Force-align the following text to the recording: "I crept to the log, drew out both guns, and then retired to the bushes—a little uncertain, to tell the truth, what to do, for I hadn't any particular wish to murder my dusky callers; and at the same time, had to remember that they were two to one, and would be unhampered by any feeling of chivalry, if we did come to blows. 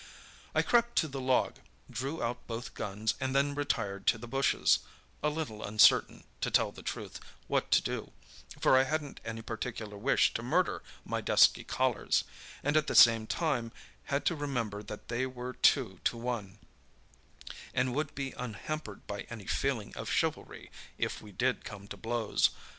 "I 0.55 0.63
crept 0.63 0.95
to 0.95 1.07
the 1.07 1.21
log, 1.21 1.57
drew 1.87 2.23
out 2.23 2.47
both 2.47 2.73
guns, 2.73 3.13
and 3.19 3.35
then 3.35 3.53
retired 3.53 4.07
to 4.07 4.17
the 4.17 4.27
bushes—a 4.27 5.29
little 5.29 5.63
uncertain, 5.63 6.23
to 6.41 6.49
tell 6.49 6.71
the 6.71 6.81
truth, 6.81 7.19
what 7.45 7.69
to 7.69 7.83
do, 7.83 8.11
for 8.59 8.75
I 8.75 8.81
hadn't 8.85 9.19
any 9.23 9.43
particular 9.43 9.95
wish 9.99 10.33
to 10.33 10.41
murder 10.41 10.81
my 11.05 11.21
dusky 11.21 11.63
callers; 11.63 12.23
and 12.63 12.75
at 12.75 12.87
the 12.87 12.95
same 12.95 13.27
time, 13.27 13.71
had 14.05 14.25
to 14.25 14.35
remember 14.35 14.81
that 14.81 15.07
they 15.07 15.27
were 15.27 15.53
two 15.53 15.99
to 16.05 16.17
one, 16.17 16.57
and 17.71 17.93
would 17.93 18.15
be 18.15 18.31
unhampered 18.31 19.05
by 19.05 19.27
any 19.29 19.45
feeling 19.45 19.95
of 19.95 20.09
chivalry, 20.09 20.71
if 20.97 21.21
we 21.21 21.31
did 21.31 21.63
come 21.63 21.87
to 21.89 21.95
blows. 21.95 22.49